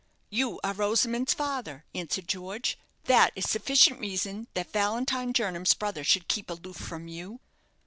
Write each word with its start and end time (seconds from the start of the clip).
"You 0.31 0.59
are 0.63 0.73
Rosamond's 0.73 1.35
father," 1.35 1.85
answered 1.93 2.27
George; 2.27 2.75
"that 3.03 3.31
is 3.35 3.47
sufficient 3.47 3.99
reason 3.99 4.47
that 4.55 4.73
Valentine 4.73 5.31
Jernam's 5.31 5.75
brother 5.75 6.03
should 6.03 6.27
keep 6.27 6.49
aloof 6.49 6.77
from 6.77 7.07
you." 7.07 7.39